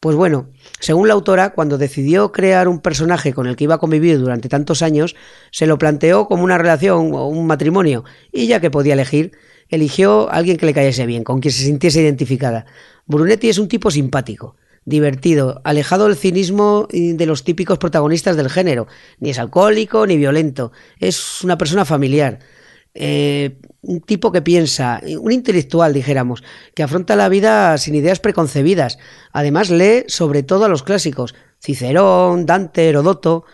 Pues 0.00 0.16
bueno, 0.16 0.50
según 0.80 1.08
la 1.08 1.14
autora, 1.14 1.50
cuando 1.54 1.78
decidió 1.78 2.32
crear 2.32 2.68
un 2.68 2.80
personaje 2.80 3.32
con 3.32 3.46
el 3.46 3.56
que 3.56 3.64
iba 3.64 3.76
a 3.76 3.78
convivir 3.78 4.18
durante 4.18 4.48
tantos 4.48 4.82
años, 4.82 5.14
se 5.52 5.66
lo 5.66 5.78
planteó 5.78 6.26
como 6.26 6.44
una 6.44 6.58
relación 6.58 7.14
o 7.14 7.28
un 7.28 7.46
matrimonio, 7.46 8.04
y 8.32 8.46
ya 8.46 8.60
que 8.60 8.70
podía 8.70 8.94
elegir, 8.94 9.32
eligió 9.68 10.30
a 10.30 10.34
alguien 10.34 10.58
que 10.58 10.66
le 10.66 10.74
cayese 10.74 11.06
bien, 11.06 11.24
con 11.24 11.40
quien 11.40 11.52
se 11.52 11.64
sintiese 11.64 12.02
identificada. 12.02 12.66
Brunetti 13.06 13.48
es 13.48 13.58
un 13.58 13.68
tipo 13.68 13.90
simpático, 13.90 14.56
divertido, 14.84 15.60
alejado 15.64 16.06
del 16.06 16.16
cinismo 16.16 16.88
de 16.90 17.26
los 17.26 17.42
típicos 17.44 17.78
protagonistas 17.78 18.36
del 18.36 18.50
género. 18.50 18.86
Ni 19.18 19.30
es 19.30 19.38
alcohólico 19.38 20.06
ni 20.06 20.16
violento. 20.16 20.72
Es 20.98 21.42
una 21.42 21.56
persona 21.58 21.84
familiar. 21.84 22.38
Eh, 22.98 23.58
un 23.82 24.00
tipo 24.00 24.32
que 24.32 24.42
piensa, 24.42 25.00
un 25.20 25.30
intelectual, 25.30 25.92
dijéramos, 25.92 26.42
que 26.74 26.82
afronta 26.82 27.14
la 27.14 27.28
vida 27.28 27.76
sin 27.78 27.94
ideas 27.94 28.20
preconcebidas. 28.20 28.98
Además, 29.32 29.70
lee 29.70 30.04
sobre 30.08 30.42
todo 30.42 30.64
a 30.64 30.68
los 30.68 30.82
clásicos, 30.82 31.34
Cicerón, 31.62 32.46
Dante, 32.46 32.88
Herodoto, 32.88 33.44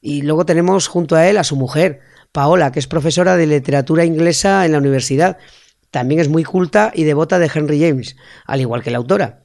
y 0.00 0.22
luego 0.22 0.46
tenemos 0.46 0.86
junto 0.86 1.16
a 1.16 1.26
él 1.28 1.38
a 1.38 1.44
su 1.44 1.56
mujer, 1.56 2.00
Paola, 2.30 2.72
que 2.72 2.78
es 2.78 2.86
profesora 2.86 3.36
de 3.36 3.46
literatura 3.46 4.04
inglesa 4.04 4.64
en 4.64 4.72
la 4.72 4.78
universidad. 4.78 5.38
También 5.90 6.20
es 6.20 6.28
muy 6.28 6.44
culta 6.44 6.92
y 6.94 7.04
devota 7.04 7.38
de 7.38 7.50
Henry 7.52 7.80
James, 7.80 8.16
al 8.46 8.60
igual 8.60 8.82
que 8.82 8.90
la 8.90 8.98
autora. 8.98 9.39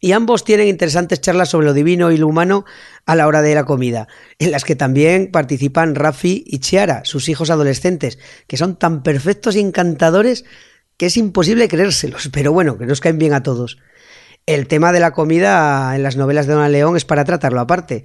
Y 0.00 0.12
ambos 0.12 0.44
tienen 0.44 0.68
interesantes 0.68 1.20
charlas 1.20 1.50
sobre 1.50 1.66
lo 1.66 1.72
divino 1.72 2.12
y 2.12 2.18
lo 2.18 2.28
humano 2.28 2.64
a 3.06 3.14
la 3.16 3.26
hora 3.26 3.42
de 3.42 3.54
la 3.54 3.64
comida, 3.64 4.08
en 4.38 4.50
las 4.50 4.64
que 4.64 4.76
también 4.76 5.30
participan 5.30 5.94
Rafi 5.94 6.44
y 6.46 6.58
Chiara, 6.58 7.04
sus 7.04 7.28
hijos 7.28 7.50
adolescentes, 7.50 8.18
que 8.46 8.56
son 8.56 8.76
tan 8.76 9.02
perfectos 9.02 9.56
y 9.56 9.60
encantadores 9.60 10.44
que 10.96 11.06
es 11.06 11.16
imposible 11.16 11.68
creérselos, 11.68 12.30
pero 12.32 12.52
bueno, 12.52 12.78
que 12.78 12.86
nos 12.86 13.00
caen 13.00 13.18
bien 13.18 13.32
a 13.32 13.42
todos. 13.42 13.78
El 14.46 14.68
tema 14.68 14.92
de 14.92 15.00
la 15.00 15.12
comida 15.12 15.94
en 15.96 16.02
las 16.02 16.16
novelas 16.16 16.46
de 16.46 16.54
Don 16.54 16.70
León 16.70 16.96
es 16.96 17.04
para 17.04 17.24
tratarlo 17.24 17.60
aparte. 17.60 18.04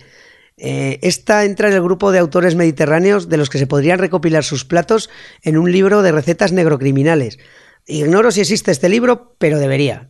Eh, 0.57 0.99
esta 1.01 1.45
entra 1.45 1.67
en 1.67 1.73
el 1.73 1.81
grupo 1.81 2.11
de 2.11 2.19
autores 2.19 2.55
mediterráneos 2.55 3.29
de 3.29 3.37
los 3.37 3.49
que 3.49 3.57
se 3.57 3.67
podrían 3.67 3.99
recopilar 3.99 4.43
sus 4.43 4.65
platos 4.65 5.09
en 5.43 5.57
un 5.57 5.71
libro 5.71 6.01
de 6.01 6.11
recetas 6.11 6.51
negrocriminales. 6.51 7.39
Ignoro 7.85 8.31
si 8.31 8.41
existe 8.41 8.71
este 8.71 8.89
libro, 8.89 9.35
pero 9.39 9.59
debería. 9.59 10.09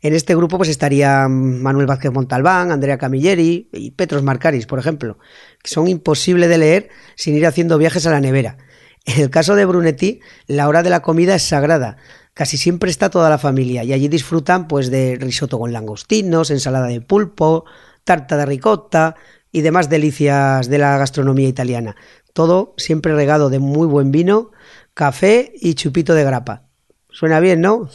En 0.00 0.14
este 0.14 0.34
grupo 0.34 0.58
pues 0.58 0.68
estaría 0.68 1.26
Manuel 1.28 1.86
Vázquez 1.86 2.12
Montalbán, 2.12 2.70
Andrea 2.70 2.98
Camilleri 2.98 3.68
y 3.72 3.90
Petros 3.90 4.22
Marcaris, 4.22 4.66
por 4.66 4.78
ejemplo, 4.78 5.18
que 5.62 5.70
son 5.70 5.88
imposibles 5.88 6.48
de 6.48 6.58
leer 6.58 6.88
sin 7.16 7.34
ir 7.36 7.46
haciendo 7.46 7.78
viajes 7.78 8.06
a 8.06 8.10
la 8.10 8.20
nevera. 8.20 8.58
En 9.06 9.20
el 9.20 9.30
caso 9.30 9.54
de 9.56 9.64
Brunetti, 9.64 10.20
la 10.46 10.68
hora 10.68 10.82
de 10.82 10.90
la 10.90 11.00
comida 11.00 11.34
es 11.34 11.42
sagrada. 11.42 11.96
Casi 12.34 12.56
siempre 12.56 12.90
está 12.90 13.10
toda 13.10 13.30
la 13.30 13.38
familia 13.38 13.82
y 13.82 13.92
allí 13.92 14.08
disfrutan 14.08 14.68
pues 14.68 14.90
de 14.90 15.16
risotto 15.18 15.58
con 15.58 15.72
langostinos, 15.72 16.50
ensalada 16.50 16.86
de 16.86 17.00
pulpo, 17.00 17.64
tarta 18.04 18.36
de 18.36 18.46
ricota, 18.46 19.16
y 19.52 19.62
demás 19.62 19.88
delicias 19.88 20.68
de 20.68 20.78
la 20.78 20.98
gastronomía 20.98 21.48
italiana. 21.48 21.96
Todo 22.32 22.74
siempre 22.76 23.14
regado 23.14 23.50
de 23.50 23.58
muy 23.58 23.86
buen 23.86 24.12
vino, 24.12 24.50
café 24.94 25.52
y 25.60 25.74
chupito 25.74 26.14
de 26.14 26.24
grapa. 26.24 26.64
Suena 27.10 27.40
bien, 27.40 27.60
¿no? 27.60 27.88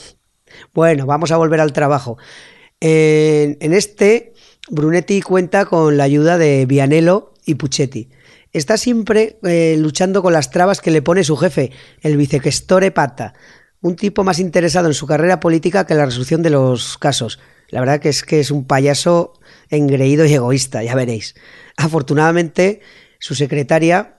Bueno, 0.74 1.05
vamos 1.05 1.31
a 1.31 1.38
volver 1.38 1.60
al 1.60 1.74
trabajo. 1.74 2.17
En, 2.79 3.74
este, 3.74 4.33
Brunetti 4.69 5.22
cuenta 5.22 5.65
con 5.65 5.98
la 5.98 6.03
ayuda 6.03 6.38
de 6.38 6.65
Vianello 6.65 7.33
y 7.45 7.55
Puccetti. 7.55 8.10
Está 8.51 8.77
siempre 8.77 9.39
eh, 9.43 9.75
luchando 9.79 10.22
con 10.22 10.33
las 10.33 10.51
trabas 10.51 10.81
que 10.81 10.91
le 10.91 11.01
pone 11.01 11.24
su 11.24 11.38
jefe, 11.38 11.72
el 12.01 12.17
vicequestore 12.17 12.91
Pata, 12.91 13.33
un 13.81 13.95
tipo 13.95 14.24
más 14.24 14.39
interesado 14.39 14.88
en 14.88 14.93
su 14.93 15.07
carrera 15.07 15.39
política 15.39 15.86
que 15.86 15.93
en 15.93 16.00
la 16.00 16.05
resolución 16.05 16.41
de 16.41 16.50
los 16.50 16.98
casos. 16.98 17.39
La 17.69 17.79
verdad 17.79 18.00
que 18.00 18.10
es 18.10 18.24
que 18.24 18.39
es 18.39 18.51
un 18.51 18.65
payaso 18.65 19.33
engreído 19.69 20.25
y 20.25 20.33
egoísta, 20.33 20.83
ya 20.83 20.93
veréis. 20.93 21.36
Afortunadamente, 21.77 22.81
su 23.19 23.33
secretaria 23.33 24.17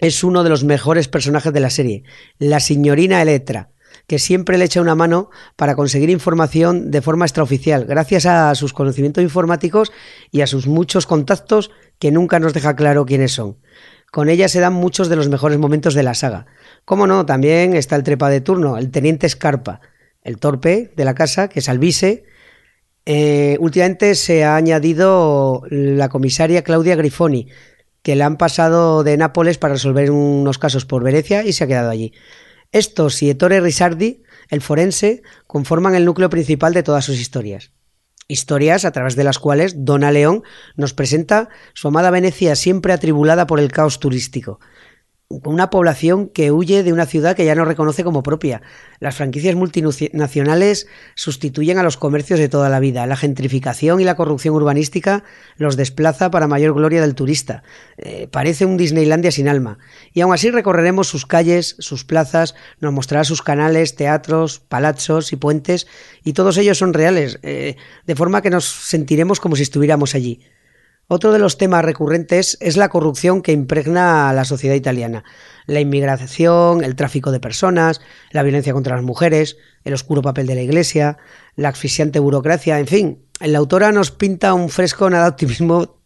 es 0.00 0.24
uno 0.24 0.42
de 0.42 0.50
los 0.50 0.64
mejores 0.64 1.08
personajes 1.08 1.52
de 1.52 1.60
la 1.60 1.70
serie, 1.70 2.04
la 2.38 2.58
señorina 2.58 3.20
Electra, 3.22 3.71
que 4.06 4.18
siempre 4.18 4.58
le 4.58 4.64
echa 4.64 4.80
una 4.80 4.94
mano 4.94 5.30
para 5.56 5.74
conseguir 5.74 6.10
información 6.10 6.90
de 6.90 7.02
forma 7.02 7.24
extraoficial, 7.24 7.84
gracias 7.84 8.26
a 8.26 8.54
sus 8.54 8.72
conocimientos 8.72 9.22
informáticos 9.22 9.92
y 10.30 10.40
a 10.40 10.46
sus 10.46 10.66
muchos 10.66 11.06
contactos 11.06 11.70
que 11.98 12.10
nunca 12.10 12.38
nos 12.40 12.54
deja 12.54 12.76
claro 12.76 13.06
quiénes 13.06 13.32
son. 13.32 13.58
Con 14.10 14.28
ella 14.28 14.48
se 14.48 14.60
dan 14.60 14.74
muchos 14.74 15.08
de 15.08 15.16
los 15.16 15.28
mejores 15.28 15.58
momentos 15.58 15.94
de 15.94 16.02
la 16.02 16.14
saga. 16.14 16.46
Cómo 16.84 17.06
no, 17.06 17.24
también 17.24 17.74
está 17.74 17.96
el 17.96 18.02
trepa 18.02 18.28
de 18.28 18.40
turno, 18.40 18.76
el 18.76 18.90
teniente 18.90 19.26
Escarpa, 19.26 19.80
el 20.22 20.38
torpe 20.38 20.92
de 20.94 21.04
la 21.04 21.14
casa, 21.14 21.48
que 21.48 21.60
es 21.60 21.68
Alvise, 21.68 22.24
eh, 23.04 23.56
últimamente 23.58 24.14
se 24.14 24.44
ha 24.44 24.54
añadido 24.54 25.62
la 25.70 26.08
comisaria 26.08 26.62
Claudia 26.62 26.94
Grifoni, 26.94 27.48
que 28.02 28.16
le 28.16 28.24
han 28.24 28.36
pasado 28.36 29.02
de 29.02 29.16
Nápoles 29.16 29.58
para 29.58 29.74
resolver 29.74 30.10
unos 30.10 30.58
casos 30.58 30.84
por 30.84 31.02
Venecia 31.02 31.44
y 31.44 31.52
se 31.52 31.64
ha 31.64 31.66
quedado 31.66 31.90
allí. 31.90 32.12
Estos 32.72 33.22
y 33.22 33.28
Ettore 33.28 33.60
Risardi, 33.60 34.22
el 34.48 34.62
forense, 34.62 35.22
conforman 35.46 35.94
el 35.94 36.06
núcleo 36.06 36.30
principal 36.30 36.72
de 36.72 36.82
todas 36.82 37.04
sus 37.04 37.20
historias. 37.20 37.70
Historias 38.28 38.86
a 38.86 38.92
través 38.92 39.14
de 39.14 39.24
las 39.24 39.38
cuales 39.38 39.84
Dona 39.84 40.10
León 40.10 40.42
nos 40.74 40.94
presenta 40.94 41.50
su 41.74 41.88
amada 41.88 42.10
Venecia 42.10 42.56
siempre 42.56 42.94
atribulada 42.94 43.46
por 43.46 43.60
el 43.60 43.70
caos 43.70 44.00
turístico, 44.00 44.58
una 45.44 45.70
población 45.70 46.28
que 46.28 46.50
huye 46.50 46.82
de 46.82 46.92
una 46.92 47.06
ciudad 47.06 47.34
que 47.34 47.44
ya 47.44 47.54
no 47.54 47.64
reconoce 47.64 48.04
como 48.04 48.22
propia. 48.22 48.62
Las 49.00 49.16
franquicias 49.16 49.54
multinacionales 49.54 50.86
sustituyen 51.14 51.78
a 51.78 51.82
los 51.82 51.96
comercios 51.96 52.38
de 52.38 52.48
toda 52.48 52.68
la 52.68 52.80
vida. 52.80 53.06
La 53.06 53.16
gentrificación 53.16 54.00
y 54.00 54.04
la 54.04 54.14
corrupción 54.14 54.54
urbanística 54.54 55.24
los 55.56 55.76
desplaza 55.76 56.30
para 56.30 56.46
mayor 56.46 56.74
gloria 56.74 57.00
del 57.00 57.14
turista. 57.14 57.62
Eh, 57.96 58.28
parece 58.30 58.66
un 58.66 58.76
Disneylandia 58.76 59.30
sin 59.30 59.48
alma. 59.48 59.78
Y 60.12 60.20
aún 60.20 60.34
así 60.34 60.50
recorreremos 60.50 61.08
sus 61.08 61.26
calles, 61.26 61.76
sus 61.78 62.04
plazas, 62.04 62.54
nos 62.80 62.92
mostrará 62.92 63.24
sus 63.24 63.42
canales, 63.42 63.96
teatros, 63.96 64.60
palazos 64.60 65.32
y 65.32 65.36
puentes, 65.36 65.86
y 66.24 66.34
todos 66.34 66.58
ellos 66.58 66.78
son 66.78 66.92
reales, 66.92 67.38
eh, 67.42 67.76
de 68.06 68.14
forma 68.14 68.42
que 68.42 68.50
nos 68.50 68.64
sentiremos 68.64 69.40
como 69.40 69.56
si 69.56 69.62
estuviéramos 69.62 70.14
allí. 70.14 70.40
Otro 71.14 71.30
de 71.30 71.38
los 71.38 71.58
temas 71.58 71.84
recurrentes 71.84 72.56
es 72.62 72.78
la 72.78 72.88
corrupción 72.88 73.42
que 73.42 73.52
impregna 73.52 74.30
a 74.30 74.32
la 74.32 74.46
sociedad 74.46 74.74
italiana. 74.74 75.24
La 75.66 75.78
inmigración, 75.78 76.82
el 76.82 76.96
tráfico 76.96 77.30
de 77.30 77.38
personas, 77.38 78.00
la 78.30 78.42
violencia 78.42 78.72
contra 78.72 78.96
las 78.96 79.04
mujeres, 79.04 79.58
el 79.84 79.92
oscuro 79.92 80.22
papel 80.22 80.46
de 80.46 80.54
la 80.54 80.62
Iglesia, 80.62 81.18
la 81.54 81.68
asfixiante 81.68 82.18
burocracia, 82.18 82.78
en 82.78 82.86
fin. 82.86 83.18
La 83.40 83.58
autora 83.58 83.92
nos 83.92 84.10
pinta 84.10 84.54
un 84.54 84.70
fresco 84.70 85.10
nada, 85.10 85.28
optimismo, 85.28 85.98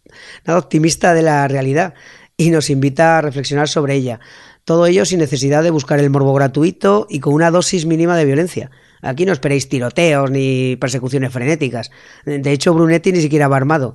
nada 0.45 0.59
optimista 0.59 1.15
de 1.15 1.23
la 1.23 1.47
realidad 1.47 1.95
y 2.37 2.51
nos 2.51 2.69
invita 2.69 3.19
a 3.19 3.21
reflexionar 3.21 3.69
sobre 3.69 3.95
ella. 3.95 4.19
Todo 4.65 4.87
ello 4.87 5.05
sin 5.05 5.21
necesidad 5.21 5.63
de 5.63 5.71
buscar 5.71 6.01
el 6.01 6.11
morbo 6.11 6.35
gratuito 6.35 7.07
y 7.09 7.21
con 7.21 7.33
una 7.33 7.53
dosis 7.53 7.87
mínima 7.87 8.17
de 8.17 8.25
violencia. 8.25 8.73
Aquí 9.03 9.25
no 9.25 9.33
esperéis 9.33 9.69
tiroteos 9.69 10.33
ni 10.33 10.75
persecuciones 10.81 11.33
frenéticas. 11.33 11.93
De 12.25 12.51
hecho, 12.51 12.75
Brunetti 12.75 13.13
ni 13.13 13.21
siquiera 13.21 13.47
va 13.47 13.57
armado. 13.57 13.95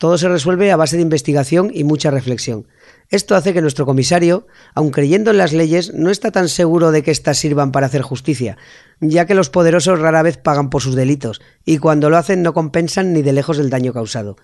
Todo 0.00 0.16
se 0.16 0.30
resuelve 0.30 0.72
a 0.72 0.78
base 0.78 0.96
de 0.96 1.02
investigación 1.02 1.70
y 1.74 1.84
mucha 1.84 2.10
reflexión. 2.10 2.66
Esto 3.10 3.34
hace 3.36 3.52
que 3.52 3.60
nuestro 3.60 3.84
comisario, 3.84 4.46
aun 4.74 4.92
creyendo 4.92 5.30
en 5.30 5.36
las 5.36 5.52
leyes, 5.52 5.92
no 5.92 6.08
está 6.08 6.30
tan 6.30 6.48
seguro 6.48 6.90
de 6.90 7.02
que 7.02 7.10
éstas 7.10 7.36
sirvan 7.36 7.70
para 7.70 7.84
hacer 7.84 8.00
justicia, 8.00 8.56
ya 9.00 9.26
que 9.26 9.34
los 9.34 9.50
poderosos 9.50 10.00
rara 10.00 10.22
vez 10.22 10.38
pagan 10.38 10.70
por 10.70 10.80
sus 10.80 10.94
delitos, 10.94 11.42
y 11.66 11.76
cuando 11.76 12.08
lo 12.08 12.16
hacen 12.16 12.40
no 12.40 12.54
compensan 12.54 13.12
ni 13.12 13.20
de 13.20 13.34
lejos 13.34 13.58
el 13.58 13.68
daño 13.68 13.92
causado. 13.92 14.36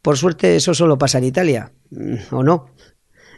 Por 0.00 0.16
suerte 0.16 0.56
eso 0.56 0.72
solo 0.72 0.96
pasa 0.96 1.18
en 1.18 1.24
Italia, 1.24 1.72
¿o 2.30 2.42
no? 2.42 2.70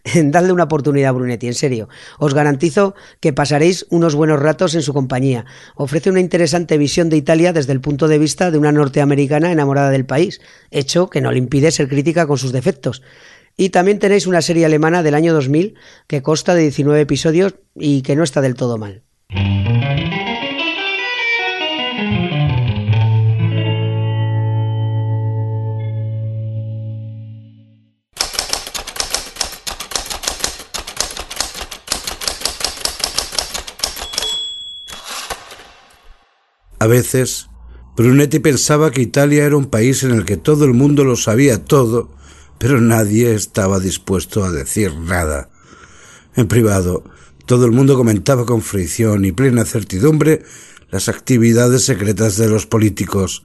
Dadle 0.24 0.52
una 0.52 0.64
oportunidad 0.64 1.10
a 1.10 1.12
Brunetti, 1.12 1.46
en 1.46 1.54
serio. 1.54 1.88
Os 2.18 2.34
garantizo 2.34 2.94
que 3.20 3.32
pasaréis 3.32 3.86
unos 3.90 4.14
buenos 4.14 4.40
ratos 4.40 4.74
en 4.74 4.82
su 4.82 4.92
compañía. 4.92 5.44
Ofrece 5.74 6.10
una 6.10 6.20
interesante 6.20 6.78
visión 6.78 7.08
de 7.08 7.16
Italia 7.16 7.52
desde 7.52 7.72
el 7.72 7.80
punto 7.80 8.08
de 8.08 8.18
vista 8.18 8.50
de 8.50 8.58
una 8.58 8.72
norteamericana 8.72 9.52
enamorada 9.52 9.90
del 9.90 10.06
país, 10.06 10.40
hecho 10.70 11.10
que 11.10 11.20
no 11.20 11.32
le 11.32 11.38
impide 11.38 11.70
ser 11.70 11.88
crítica 11.88 12.26
con 12.26 12.38
sus 12.38 12.52
defectos. 12.52 13.02
Y 13.56 13.70
también 13.70 13.98
tenéis 13.98 14.26
una 14.26 14.40
serie 14.40 14.64
alemana 14.66 15.02
del 15.02 15.14
año 15.14 15.34
2000 15.34 15.74
que 16.06 16.22
consta 16.22 16.54
de 16.54 16.62
19 16.62 17.00
episodios 17.00 17.56
y 17.74 18.02
que 18.02 18.14
no 18.14 18.22
está 18.22 18.40
del 18.40 18.54
todo 18.54 18.78
mal. 18.78 19.02
Veces, 36.88 37.49
Brunetti 37.97 38.38
pensaba 38.38 38.90
que 38.90 39.02
Italia 39.02 39.45
era 39.45 39.57
un 39.57 39.66
país 39.66 40.02
en 40.02 40.12
el 40.12 40.25
que 40.25 40.37
todo 40.37 40.64
el 40.64 40.75
mundo 40.75 41.04
lo 41.04 41.16
sabía 41.16 41.64
todo, 41.64 42.11
pero 42.59 42.80
nadie 42.80 43.35
estaba 43.35 43.78
dispuesto 43.78 44.45
a 44.45 44.50
decir 44.50 44.95
nada. 44.97 45.50
En 46.35 46.49
privado, 46.49 47.04
todo 47.47 47.64
el 47.64 47.73
mundo 47.73 47.97
comentaba 47.97 48.45
con 48.45 48.62
fricción 48.62 49.25
y 49.25 49.33
plena 49.33 49.64
certidumbre 49.64 50.45
las 50.90 51.09
actividades 51.09 51.85
secretas 51.85 52.37
de 52.37 52.49
los 52.49 52.66
políticos, 52.66 53.45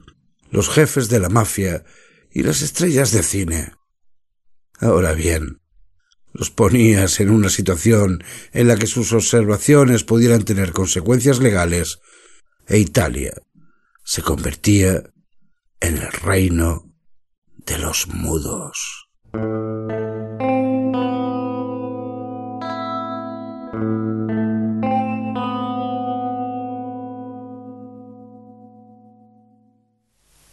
los 0.50 0.68
jefes 0.68 1.08
de 1.08 1.20
la 1.20 1.28
mafia 1.28 1.84
y 2.32 2.42
las 2.42 2.62
estrellas 2.62 3.12
de 3.12 3.22
cine. 3.22 3.72
Ahora 4.80 5.12
bien, 5.12 5.60
los 6.32 6.50
ponías 6.50 7.20
en 7.20 7.30
una 7.30 7.48
situación 7.48 8.22
en 8.52 8.68
la 8.68 8.76
que 8.76 8.86
sus 8.86 9.12
observaciones 9.12 10.04
pudieran 10.04 10.44
tener 10.44 10.72
consecuencias 10.72 11.38
legales, 11.38 12.00
e 12.68 12.78
Italia 12.78 13.32
se 14.04 14.22
convertía 14.22 15.02
en 15.80 15.98
el 15.98 16.12
reino 16.12 16.84
de 17.66 17.78
los 17.78 18.08
mudos. 18.08 19.08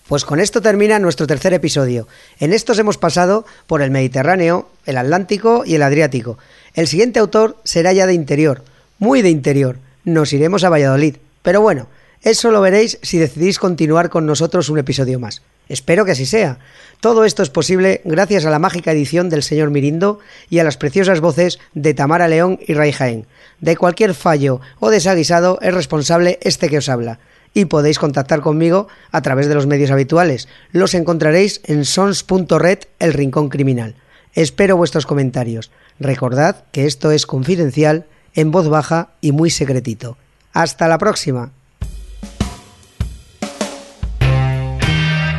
Pues 0.08 0.26
con 0.26 0.42
esto 0.42 0.62
termina 0.62 1.00
nuestro 1.00 1.26
tercer 1.26 1.54
episodio. 1.54 2.06
En 2.42 2.52
estos 2.52 2.78
hemos 2.80 2.98
pasado 2.98 3.46
por 3.66 3.82
el 3.82 3.92
Mediterráneo, 3.92 4.70
el 4.86 4.98
Atlántico 4.98 5.64
y 5.66 5.76
el 5.76 5.84
Adriático. 5.84 6.38
El 6.74 6.88
siguiente 6.88 7.20
autor 7.20 7.56
será 7.64 7.94
ya 7.94 8.06
de 8.08 8.14
interior, 8.14 8.62
muy 9.00 9.22
de 9.22 9.30
interior. 9.30 9.78
Nos 10.04 10.34
iremos 10.34 10.66
a 10.66 10.70
Valladolid. 10.70 11.16
Pero 11.44 11.62
bueno, 11.62 11.88
eso 12.24 12.52
lo 12.52 12.62
veréis 12.62 13.00
si 13.02 13.18
decidís 13.18 13.58
continuar 13.58 14.10
con 14.10 14.26
nosotros 14.26 14.70
un 14.70 14.78
episodio 14.78 15.20
más. 15.20 15.42
Espero 15.70 16.06
que 16.06 16.12
así 16.12 16.26
sea. 16.26 16.60
Todo 17.00 17.26
esto 17.26 17.42
es 17.42 17.50
posible 17.50 18.02
gracias 18.04 18.46
a 18.46 18.52
la 18.52 18.60
mágica 18.60 18.92
edición 18.92 19.30
del 19.30 19.42
señor 19.42 19.72
Mirindo 19.72 20.20
y 20.50 20.60
a 20.60 20.64
las 20.64 20.78
preciosas 20.78 21.20
voces 21.20 21.60
de 21.74 21.94
Tamara 21.94 22.28
León 22.28 22.60
y 22.68 22.74
Ray 22.74 22.92
Jaén. 22.92 23.26
De 23.60 23.78
cualquier 23.78 24.14
fallo 24.14 24.62
o 24.80 24.90
desaguisado 24.90 25.58
es 25.62 25.74
responsable 25.74 26.38
este 26.42 26.70
que 26.70 26.78
os 26.78 26.90
habla 26.90 27.20
y 27.54 27.66
podéis 27.66 28.00
contactar 28.00 28.42
conmigo 28.42 28.88
a 29.12 29.22
través 29.22 29.48
de 29.48 29.56
los 29.56 29.68
medios 29.68 29.92
habituales. 29.92 30.48
Los 30.72 30.94
encontraréis 30.94 31.62
en 31.66 31.86
sons.red, 31.86 32.80
el 33.00 33.14
rincón 33.14 33.50
criminal. 33.50 33.96
Espero 34.34 34.78
vuestros 34.78 35.06
comentarios. 35.06 35.72
Recordad 36.00 36.66
que 36.72 36.86
esto 36.86 37.12
es 37.12 37.26
confidencial, 37.26 38.06
en 38.34 38.52
voz 38.52 38.70
baja 38.70 39.10
y 39.22 39.32
muy 39.32 39.50
secretito. 39.50 40.18
Hasta 40.54 40.88
la 40.88 40.98
próxima. 40.98 41.52